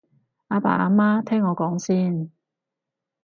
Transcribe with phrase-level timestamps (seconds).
[0.47, 2.31] 阿爸阿媽聽我講先